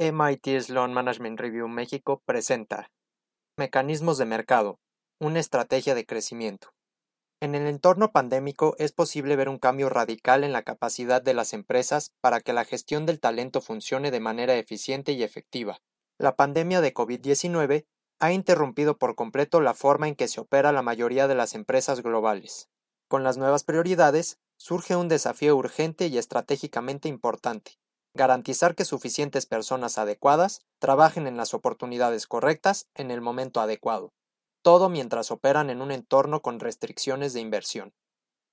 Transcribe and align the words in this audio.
MIT 0.00 0.60
Sloan 0.60 0.94
Management 0.94 1.40
Review 1.40 1.66
México 1.66 2.22
presenta 2.24 2.92
Mecanismos 3.56 4.16
de 4.16 4.26
mercado, 4.26 4.78
una 5.18 5.40
estrategia 5.40 5.96
de 5.96 6.06
crecimiento. 6.06 6.68
En 7.40 7.56
el 7.56 7.66
entorno 7.66 8.12
pandémico 8.12 8.76
es 8.78 8.92
posible 8.92 9.34
ver 9.34 9.48
un 9.48 9.58
cambio 9.58 9.88
radical 9.88 10.44
en 10.44 10.52
la 10.52 10.62
capacidad 10.62 11.20
de 11.20 11.34
las 11.34 11.52
empresas 11.52 12.12
para 12.20 12.40
que 12.40 12.52
la 12.52 12.64
gestión 12.64 13.06
del 13.06 13.18
talento 13.18 13.60
funcione 13.60 14.12
de 14.12 14.20
manera 14.20 14.54
eficiente 14.54 15.14
y 15.14 15.24
efectiva. 15.24 15.78
La 16.16 16.36
pandemia 16.36 16.80
de 16.80 16.94
COVID-19 16.94 17.84
ha 18.20 18.32
interrumpido 18.32 18.98
por 18.98 19.16
completo 19.16 19.60
la 19.60 19.74
forma 19.74 20.06
en 20.06 20.14
que 20.14 20.28
se 20.28 20.40
opera 20.40 20.70
la 20.70 20.82
mayoría 20.82 21.26
de 21.26 21.34
las 21.34 21.56
empresas 21.56 22.04
globales. 22.04 22.68
Con 23.08 23.24
las 23.24 23.36
nuevas 23.36 23.64
prioridades, 23.64 24.38
surge 24.58 24.94
un 24.94 25.08
desafío 25.08 25.56
urgente 25.56 26.06
y 26.06 26.18
estratégicamente 26.18 27.08
importante 27.08 27.80
garantizar 28.14 28.74
que 28.74 28.84
suficientes 28.84 29.46
personas 29.46 29.98
adecuadas 29.98 30.66
trabajen 30.78 31.26
en 31.26 31.36
las 31.36 31.54
oportunidades 31.54 32.26
correctas 32.26 32.88
en 32.94 33.10
el 33.10 33.20
momento 33.20 33.60
adecuado, 33.60 34.12
todo 34.62 34.88
mientras 34.88 35.30
operan 35.30 35.70
en 35.70 35.82
un 35.82 35.90
entorno 35.90 36.42
con 36.42 36.60
restricciones 36.60 37.32
de 37.32 37.40
inversión. 37.40 37.94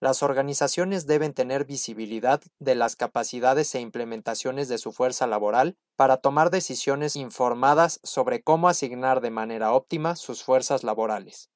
Las 0.00 0.22
organizaciones 0.22 1.06
deben 1.08 1.34
tener 1.34 1.64
visibilidad 1.64 2.40
de 2.60 2.76
las 2.76 2.94
capacidades 2.94 3.74
e 3.74 3.80
implementaciones 3.80 4.68
de 4.68 4.78
su 4.78 4.92
fuerza 4.92 5.26
laboral 5.26 5.76
para 5.96 6.18
tomar 6.18 6.50
decisiones 6.50 7.16
informadas 7.16 7.98
sobre 8.04 8.40
cómo 8.40 8.68
asignar 8.68 9.20
de 9.20 9.30
manera 9.30 9.72
óptima 9.72 10.14
sus 10.14 10.44
fuerzas 10.44 10.84
laborales. 10.84 11.50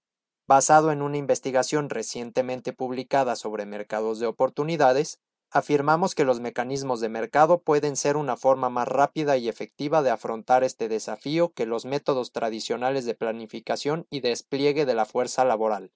Basado 0.49 0.91
en 0.91 1.03
una 1.03 1.19
investigación 1.19 1.89
recientemente 1.89 2.73
publicada 2.73 3.37
sobre 3.37 3.65
mercados 3.65 4.19
de 4.19 4.27
oportunidades, 4.27 5.21
afirmamos 5.53 6.15
que 6.15 6.25
los 6.25 6.41
mecanismos 6.41 7.01
de 7.01 7.09
mercado 7.09 7.63
pueden 7.63 7.97
ser 7.97 8.17
una 8.17 8.37
forma 8.37 8.71
más 8.71 8.89
rápida 8.89 9.37
y 9.37 9.49
efectiva 9.49 10.03
de 10.03 10.11
afrontar 10.11 10.65
este 10.65 10.89
desafío 10.89 11.53
que 11.53 11.67
los 11.67 11.85
métodos 11.85 12.33
tradicionales 12.33 13.05
de 13.05 13.15
planificación 13.15 14.07
y 14.11 14.21
despliegue 14.21 14.87
de 14.87 14.95
la 14.95 15.05
fuerza 15.05 15.45
laboral. 15.45 15.93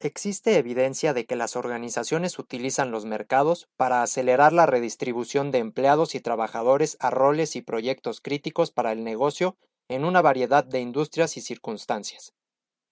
Existe 0.00 0.58
evidencia 0.58 1.14
de 1.14 1.24
que 1.24 1.36
las 1.36 1.56
organizaciones 1.56 2.38
utilizan 2.38 2.90
los 2.90 3.04
mercados 3.04 3.68
para 3.76 4.02
acelerar 4.02 4.52
la 4.52 4.66
redistribución 4.66 5.50
de 5.50 5.58
empleados 5.58 6.14
y 6.14 6.20
trabajadores 6.20 6.96
a 7.00 7.10
roles 7.10 7.56
y 7.56 7.62
proyectos 7.62 8.20
críticos 8.20 8.70
para 8.70 8.92
el 8.92 9.04
negocio 9.04 9.56
en 9.88 10.04
una 10.04 10.20
variedad 10.20 10.64
de 10.64 10.80
industrias 10.80 11.36
y 11.36 11.40
circunstancias. 11.40 12.33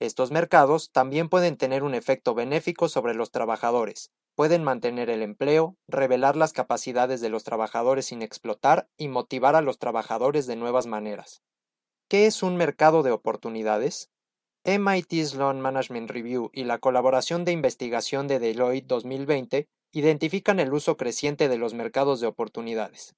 Estos 0.02 0.32
mercados 0.32 0.90
también 0.90 1.28
pueden 1.28 1.56
tener 1.56 1.84
un 1.84 1.94
efecto 1.94 2.34
benéfico 2.34 2.88
sobre 2.88 3.14
los 3.14 3.30
trabajadores, 3.30 4.10
pueden 4.34 4.64
mantener 4.64 5.08
el 5.10 5.22
empleo, 5.22 5.76
revelar 5.86 6.34
las 6.34 6.52
capacidades 6.52 7.20
de 7.20 7.28
los 7.28 7.44
trabajadores 7.44 8.06
sin 8.06 8.20
explotar 8.20 8.88
y 8.96 9.06
motivar 9.06 9.54
a 9.54 9.60
los 9.60 9.78
trabajadores 9.78 10.48
de 10.48 10.56
nuevas 10.56 10.88
maneras. 10.88 11.44
¿Qué 12.08 12.26
es 12.26 12.42
un 12.42 12.56
mercado 12.56 13.04
de 13.04 13.12
oportunidades? 13.12 14.10
MIT 14.64 15.24
Sloan 15.24 15.60
Management 15.60 16.10
Review 16.10 16.50
y 16.52 16.64
la 16.64 16.78
colaboración 16.78 17.44
de 17.44 17.52
investigación 17.52 18.26
de 18.26 18.40
Deloitte 18.40 18.88
2020 18.88 19.68
identifican 19.92 20.58
el 20.58 20.74
uso 20.74 20.96
creciente 20.96 21.48
de 21.48 21.58
los 21.58 21.74
mercados 21.74 22.18
de 22.18 22.26
oportunidades. 22.26 23.14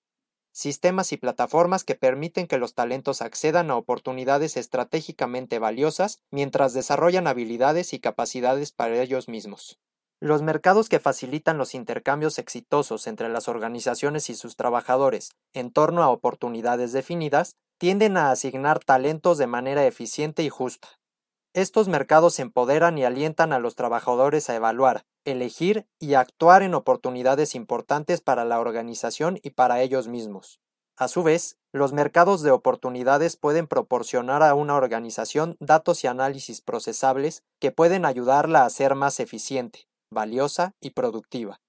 Sistemas 0.57 1.11
y 1.11 1.17
plataformas 1.17 1.83
que 1.83 1.97
permiten 1.97 2.47
que 2.47 2.59
los 2.59 2.75
talentos 2.75 3.23
accedan 3.23 3.73
a 3.73 3.77
oportunidades 3.77 4.57
estratégicamente 4.57 5.59
valiosas 5.59 6.21
mientras 6.31 6.73
desarrollan 6.73 7.27
habilidades 7.27 7.93
y 7.93 7.99
capacidades 7.99 8.71
para 8.71 9.03
ellos 9.03 9.29
mismos. 9.29 9.81
Los 10.21 10.43
mercados 10.43 10.89
que 10.89 11.01
facilitan 11.01 11.59
los 11.59 11.75
intercambios 11.75 12.39
exitosos 12.39 13.09
entre 13.09 13.29
las 13.31 13.49
organizaciones 13.49 14.31
y 14.31 14.37
sus 14.37 14.55
trabajadores 14.55 15.33
en 15.55 15.73
torno 15.73 16.05
a 16.05 16.11
oportunidades 16.11 16.93
definidas 16.93 17.57
tienden 17.79 18.17
a 18.17 18.31
asignar 18.31 18.79
talentos 18.79 19.39
de 19.39 19.49
manera 19.49 19.85
eficiente 19.85 20.45
y 20.45 20.51
justa. 20.51 20.89
Estos 21.55 21.87
mercados 21.87 22.41
empoderan 22.41 22.99
y 22.99 23.05
alientan 23.05 23.53
a 23.53 23.61
los 23.61 23.77
trabajadores 23.77 24.51
a 24.51 24.57
evaluar, 24.57 25.07
elegir 25.25 25.87
y 26.01 26.15
actuar 26.15 26.65
en 26.65 26.75
oportunidades 26.75 27.55
importantes 27.55 28.21
para 28.21 28.45
la 28.45 28.59
organización 28.59 29.39
y 29.41 29.51
para 29.51 29.81
ellos 29.81 30.09
mismos. 30.09 30.61
A 30.97 31.07
su 31.07 31.23
vez, 31.23 31.57
los 31.73 31.93
mercados 31.93 32.43
de 32.43 32.51
oportunidades 32.51 33.37
pueden 33.37 33.69
proporcionar 33.69 34.43
a 34.43 34.55
una 34.55 34.75
organización 34.75 35.57
datos 35.61 36.03
y 36.03 36.09
análisis 36.09 36.61
procesables 36.61 37.45
que 37.61 37.71
pueden 37.71 38.05
ayudarla 38.05 38.65
a 38.65 38.71
ser 38.71 38.97
más 38.97 39.21
eficiente, 39.21 39.87
valiosa 40.11 40.75
y 40.81 40.91
productiva. 40.91 41.61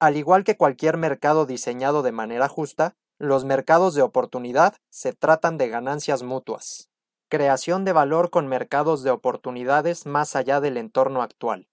Al 0.00 0.16
igual 0.16 0.42
que 0.42 0.56
cualquier 0.56 0.96
mercado 0.96 1.46
diseñado 1.46 2.02
de 2.02 2.10
manera 2.10 2.48
justa, 2.48 2.96
los 3.20 3.44
mercados 3.44 3.94
de 3.94 4.02
oportunidad 4.02 4.74
se 4.90 5.12
tratan 5.12 5.58
de 5.58 5.68
ganancias 5.68 6.24
mutuas. 6.24 6.91
Creación 7.32 7.86
de 7.86 7.94
valor 7.94 8.28
con 8.28 8.46
mercados 8.46 9.02
de 9.02 9.10
oportunidades 9.10 10.04
más 10.04 10.36
allá 10.36 10.60
del 10.60 10.76
entorno 10.76 11.22
actual. 11.22 11.66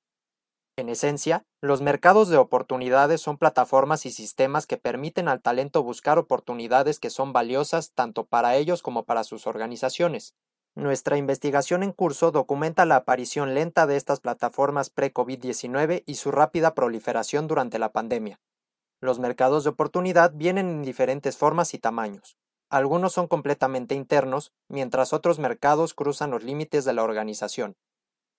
En 0.78 0.88
esencia, 0.88 1.44
los 1.60 1.82
mercados 1.82 2.30
de 2.30 2.38
oportunidades 2.38 3.20
son 3.20 3.38
plataformas 3.38 4.06
y 4.06 4.12
sistemas 4.12 4.66
que 4.66 4.78
permiten 4.78 5.28
al 5.28 5.42
talento 5.42 5.84
buscar 5.84 6.18
oportunidades 6.18 6.98
que 7.02 7.10
son 7.10 7.34
valiosas 7.34 7.92
tanto 7.92 8.26
para 8.26 8.56
ellos 8.56 8.82
como 8.82 9.04
para 9.04 9.26
sus 9.26 9.48
organizaciones, 9.48 10.34
nuestra 10.76 11.18
investigación 11.18 11.84
en 11.84 11.92
curso 11.92 12.32
documenta 12.32 12.86
la 12.86 12.96
aparición 12.96 13.54
lenta 13.54 13.86
de 13.86 13.98
estas 13.98 14.22
plataformas 14.22 14.90
pre-COVID-19 14.90 16.04
y 16.06 16.16
su 16.16 16.32
rápida 16.32 16.74
proliferación 16.74 17.50
durante 17.50 17.80
la 17.80 17.92
pandemia. 17.92 18.40
Los 19.02 19.20
mercados 19.20 19.66
de 19.66 19.72
oportunidad 19.72 20.32
vienen 20.34 20.70
en 20.70 20.84
diferentes 20.84 21.36
formas 21.36 21.74
y 21.74 21.80
tamaños. 21.80 22.39
Algunos 22.70 23.14
son 23.14 23.28
completamente 23.28 23.96
internos, 23.96 24.54
mientras 24.68 25.12
otros 25.12 25.40
mercados 25.40 25.96
cruzan 25.96 26.30
los 26.30 26.44
límites 26.44 26.86
de 26.86 26.94
la 26.94 27.04
organización. 27.04 27.76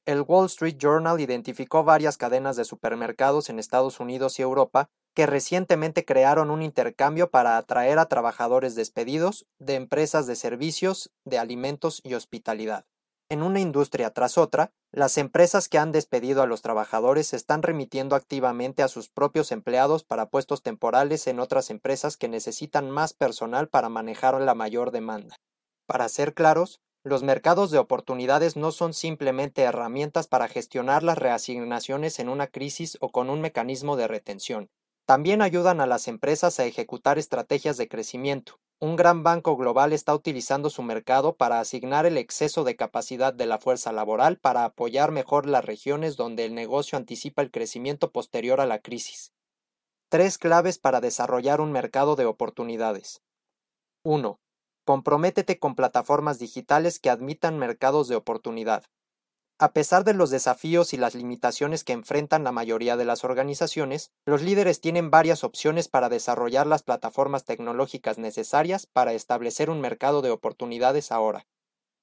El 0.07 0.23
Wall 0.23 0.47
Street 0.47 0.77
Journal 0.79 1.21
identificó 1.21 1.85
varias 1.85 2.17
cadenas 2.17 2.57
de 2.57 2.65
supermercados 2.65 3.51
en 3.51 3.59
Estados 3.59 4.01
Unidos 4.01 4.39
y 4.39 4.43
Europa 4.43 4.89
que 5.15 5.27
recientemente 5.27 6.05
crearon 6.05 6.51
un 6.51 6.63
intercambio 6.63 7.31
para 7.31 7.57
atraer 7.57 7.99
a 7.99 8.07
trabajadores 8.07 8.77
despedidos 8.77 9.47
de 9.59 9.75
empresas 9.75 10.27
de 10.27 10.37
servicios, 10.37 11.11
de 11.25 11.39
alimentos 11.39 12.01
y 12.05 12.15
hospitalidad. 12.15 12.87
En 13.31 13.45
una 13.45 13.61
industria 13.61 14.11
tras 14.11 14.37
otra, 14.39 14.73
las 14.91 15.17
empresas 15.17 15.69
que 15.69 15.79
han 15.79 15.93
despedido 15.93 16.43
a 16.43 16.47
los 16.47 16.63
trabajadores 16.63 17.33
están 17.33 17.63
remitiendo 17.63 18.17
activamente 18.17 18.83
a 18.83 18.89
sus 18.89 19.09
propios 19.09 19.53
empleados 19.53 20.03
para 20.03 20.27
puestos 20.27 20.65
temporales 20.65 21.29
en 21.29 21.39
otras 21.39 21.71
empresas 21.71 22.17
que 22.17 22.29
necesitan 22.29 22.91
más 22.91 23.13
personal 23.13 23.69
para 23.69 23.89
manejar 23.89 24.41
la 24.41 24.57
mayor 24.57 24.91
demanda. 24.91 25.37
Para 25.87 26.09
ser 26.09 26.35
claros, 26.35 26.81
los 27.05 27.23
mercados 27.23 27.71
de 27.71 27.79
oportunidades 27.79 28.57
no 28.57 28.73
son 28.73 28.95
simplemente 28.95 29.63
herramientas 29.63 30.27
para 30.27 30.49
gestionar 30.49 31.05
las 31.05 31.17
reasignaciones 31.17 32.19
en 32.19 32.29
una 32.29 32.49
crisis 32.49 32.99
o 33.01 33.11
con 33.11 33.31
un 33.31 33.41
mecanismo 33.41 33.95
de 33.95 34.09
retención. 34.09 34.71
También 35.07 35.41
ayudan 35.41 35.81
a 35.81 35.87
las 35.87 36.09
empresas 36.09 36.59
a 36.59 36.65
ejecutar 36.65 37.17
estrategias 37.17 37.77
de 37.77 37.87
crecimiento. 37.87 38.60
Un 38.83 38.97
gran 38.97 39.23
banco 39.23 39.59
global 39.59 39.93
está 39.93 40.15
utilizando 40.15 40.71
su 40.71 40.83
mercado 40.83 41.37
para 41.37 41.61
asignar 41.61 42.07
el 42.07 42.17
exceso 42.17 42.65
de 42.65 42.77
capacidad 42.77 43.35
de 43.35 43.45
la 43.45 43.59
fuerza 43.59 43.93
laboral 43.93 44.39
para 44.39 44.65
apoyar 44.65 45.13
mejor 45.13 45.45
las 45.45 45.67
regiones 45.67 46.17
donde 46.17 46.47
el 46.47 46.55
negocio 46.55 46.97
anticipa 46.97 47.43
el 47.43 47.51
crecimiento 47.51 48.11
posterior 48.11 48.59
a 48.59 48.65
la 48.65 48.79
crisis. 48.79 49.35
Tres 50.09 50.39
claves 50.39 50.79
para 50.79 51.03
desarrollar 51.03 51.61
un 51.61 51.73
mercado 51.73 52.17
de 52.17 52.25
oportunidades. 52.25 53.21
1. 54.03 54.41
Comprométete 54.87 55.59
con 55.59 55.75
plataformas 55.75 56.39
digitales 56.39 56.99
que 56.99 57.11
admitan 57.11 57.59
mercados 57.59 58.09
de 58.09 58.17
oportunidad. 58.17 58.85
A 59.63 59.75
pesar 59.75 60.05
de 60.05 60.15
los 60.15 60.31
desafíos 60.31 60.95
y 60.95 60.97
las 60.97 61.15
limitaciones 61.15 61.85
que 61.85 61.93
enfrentan 61.93 62.45
la 62.45 62.51
mayoría 62.51 62.97
de 62.97 63.05
las 63.05 63.25
organizaciones, 63.25 64.11
los 64.25 64.41
líderes 64.41 64.81
tienen 64.81 65.11
varias 65.11 65.45
opciones 65.45 65.87
para 65.87 66.09
desarrollar 66.09 66.67
las 66.67 66.83
plataformas 66.83 67.45
tecnológicas 67.45 68.17
necesarias 68.17 68.87
para 68.87 69.13
establecer 69.13 69.69
un 69.69 69.83
mercado 69.83 70.23
de 70.23 70.31
oportunidades 70.31 71.13
ahora. 71.13 71.47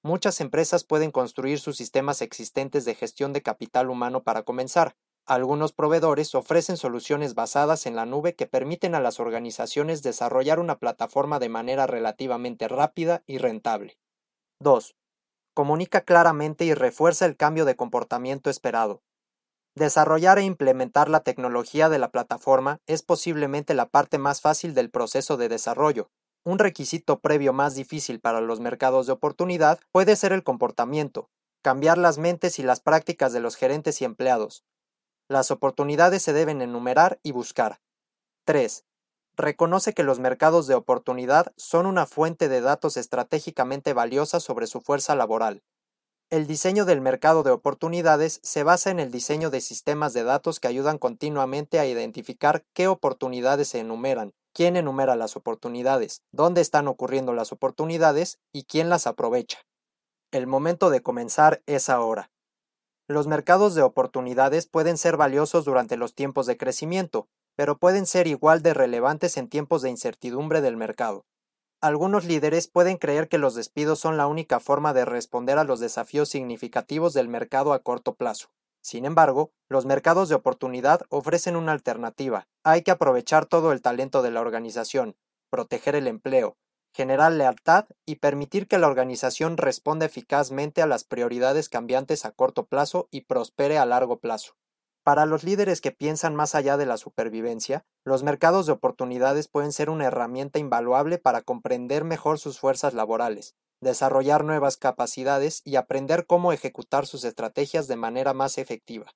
Muchas 0.04 0.40
empresas 0.40 0.84
pueden 0.84 1.10
construir 1.10 1.60
sus 1.60 1.78
sistemas 1.78 2.22
existentes 2.22 2.86
de 2.86 2.94
gestión 2.94 3.34
de 3.34 3.42
capital 3.42 3.90
humano 3.90 4.22
para 4.22 4.44
comenzar. 4.44 4.96
Algunos 5.26 5.74
proveedores 5.74 6.36
ofrecen 6.36 6.78
soluciones 6.78 7.34
basadas 7.34 7.88
en 7.88 7.96
la 7.96 8.06
nube 8.06 8.36
que 8.36 8.46
permiten 8.46 8.94
a 8.94 9.00
las 9.00 9.20
organizaciones 9.20 10.04
desarrollar 10.04 10.60
una 10.60 10.78
plataforma 10.78 11.40
de 11.40 11.50
manera 11.50 11.88
relativamente 11.88 12.68
rápida 12.68 13.24
y 13.26 13.40
rentable. 13.40 13.98
2 14.60 14.96
comunica 15.58 16.02
claramente 16.02 16.66
y 16.66 16.76
refuerza 16.76 17.26
el 17.26 17.36
cambio 17.36 17.66
de 17.66 17.76
comportamiento 17.76 18.52
esperado. 18.52 19.02
Desarrollar 19.74 20.38
e 20.38 20.44
implementar 20.44 21.10
la 21.10 21.22
tecnología 21.22 21.90
de 21.90 21.98
la 21.98 22.12
plataforma 22.12 22.78
es 22.86 23.02
posiblemente 23.02 23.74
la 23.74 23.88
parte 23.90 24.20
más 24.20 24.40
fácil 24.40 24.76
del 24.76 24.92
proceso 24.92 25.36
de 25.36 25.50
desarrollo. 25.50 26.12
Un 26.46 26.60
requisito 26.60 27.22
previo 27.22 27.54
más 27.54 27.74
difícil 27.74 28.20
para 28.20 28.40
los 28.40 28.60
mercados 28.60 29.08
de 29.08 29.14
oportunidad 29.14 29.80
puede 29.92 30.16
ser 30.16 30.32
el 30.32 30.44
comportamiento, 30.44 31.32
cambiar 31.64 31.98
las 31.98 32.20
mentes 32.20 32.60
y 32.60 32.62
las 32.62 32.80
prácticas 32.80 33.34
de 33.34 33.40
los 33.40 33.56
gerentes 33.56 34.00
y 34.04 34.06
empleados. 34.06 34.64
Las 35.28 35.50
oportunidades 35.50 36.22
se 36.22 36.34
deben 36.34 36.62
enumerar 36.62 37.20
y 37.24 37.32
buscar. 37.32 37.80
3. 38.46 38.86
Reconoce 39.38 39.94
que 39.94 40.04
los 40.04 40.20
mercados 40.20 40.66
de 40.68 40.74
oportunidad 40.74 41.54
son 41.56 41.86
una 41.86 42.08
fuente 42.08 42.50
de 42.50 42.60
datos 42.60 42.98
estratégicamente 42.98 43.94
valiosa 43.94 44.40
sobre 44.40 44.66
su 44.66 44.82
fuerza 44.82 45.16
laboral. 45.16 45.62
El 46.30 46.48
diseño 46.48 46.84
del 46.84 47.00
mercado 47.00 47.44
de 47.44 47.52
oportunidades 47.52 48.42
se 48.44 48.64
basa 48.64 48.90
en 48.90 49.00
el 49.00 49.12
diseño 49.12 49.50
de 49.50 49.62
sistemas 49.62 50.14
de 50.14 50.24
datos 50.24 50.60
que 50.60 50.68
ayudan 50.68 50.98
continuamente 50.98 51.80
a 51.80 51.86
identificar 51.86 52.66
qué 52.74 52.88
oportunidades 52.88 53.70
se 53.70 53.80
enumeran, 53.80 54.34
quién 54.54 54.76
enumera 54.76 55.16
las 55.16 55.38
oportunidades, 55.38 56.24
dónde 56.34 56.60
están 56.60 56.88
ocurriendo 56.88 57.34
las 57.34 57.54
oportunidades 57.54 58.40
y 58.52 58.64
quién 58.64 58.90
las 58.90 59.08
aprovecha. 59.08 59.60
El 60.32 60.48
momento 60.48 60.90
de 60.90 61.02
comenzar 61.02 61.62
es 61.66 61.88
ahora. 61.90 62.30
Los 63.08 63.28
mercados 63.28 63.74
de 63.76 63.84
oportunidades 63.84 64.68
pueden 64.68 64.98
ser 64.98 65.16
valiosos 65.16 65.64
durante 65.64 65.96
los 65.96 66.14
tiempos 66.14 66.46
de 66.46 66.58
crecimiento, 66.58 67.30
pero 67.58 67.78
pueden 67.78 68.06
ser 68.06 68.28
igual 68.28 68.62
de 68.62 68.74
relevantes 68.74 69.36
en 69.36 69.50
tiempos 69.50 69.82
de 69.82 69.90
incertidumbre 69.90 70.62
del 70.62 70.78
mercado. 70.78 71.26
Algunos 71.82 72.24
líderes 72.24 72.68
pueden 72.68 72.98
creer 72.98 73.28
que 73.28 73.40
los 73.40 73.56
despidos 73.56 74.00
son 74.00 74.16
la 74.16 74.28
única 74.28 74.60
forma 74.60 74.94
de 74.94 75.06
responder 75.06 75.58
a 75.58 75.64
los 75.64 75.80
desafíos 75.80 76.30
significativos 76.30 77.14
del 77.14 77.28
mercado 77.28 77.74
a 77.74 77.80
corto 77.80 78.14
plazo. 78.16 78.50
Sin 78.82 79.06
embargo, 79.06 79.52
los 79.68 79.86
mercados 79.86 80.30
de 80.30 80.36
oportunidad 80.36 81.02
ofrecen 81.10 81.56
una 81.56 81.72
alternativa. 81.72 82.48
Hay 82.64 82.84
que 82.84 82.92
aprovechar 82.92 83.48
todo 83.48 83.72
el 83.72 83.82
talento 83.82 84.22
de 84.22 84.32
la 84.32 84.42
organización, 84.42 85.16
proteger 85.50 85.96
el 85.96 86.08
empleo, 86.08 86.58
generar 86.94 87.32
lealtad 87.32 87.86
y 88.06 88.16
permitir 88.16 88.68
que 88.68 88.78
la 88.78 88.88
organización 88.88 89.58
responda 89.58 90.06
eficazmente 90.06 90.82
a 90.82 90.88
las 90.88 91.04
prioridades 91.04 91.70
cambiantes 91.70 92.24
a 92.24 92.32
corto 92.32 92.66
plazo 92.66 93.08
y 93.12 93.22
prospere 93.22 93.78
a 93.78 93.86
largo 93.86 94.20
plazo. 94.20 94.54
Para 95.08 95.26
los 95.26 95.46
líderes 95.46 95.80
que 95.80 95.94
piensan 95.94 96.36
más 96.36 96.54
allá 96.54 96.76
de 96.76 96.86
la 96.86 96.98
supervivencia, 96.98 97.86
los 98.04 98.24
mercados 98.24 98.66
de 98.66 98.74
oportunidades 98.74 99.48
pueden 99.48 99.72
ser 99.72 99.90
una 99.90 100.04
herramienta 100.04 100.60
invaluable 100.60 101.18
para 101.18 101.40
comprender 101.40 102.04
mejor 102.04 102.40
sus 102.40 102.60
fuerzas 102.60 102.94
laborales, 102.94 103.56
desarrollar 103.80 104.44
nuevas 104.44 104.76
capacidades 104.76 105.62
y 105.64 105.78
aprender 105.78 106.26
cómo 106.26 106.52
ejecutar 106.52 107.08
sus 107.08 107.24
estrategias 107.24 107.88
de 107.88 107.96
manera 107.96 108.34
más 108.34 108.58
efectiva. 108.58 109.14